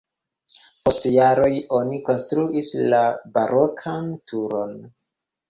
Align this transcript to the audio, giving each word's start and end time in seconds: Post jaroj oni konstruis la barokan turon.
Post 0.87 1.03
jaroj 1.15 1.49
oni 1.81 1.99
konstruis 2.07 2.73
la 2.95 3.03
barokan 3.37 4.11
turon. 4.33 4.75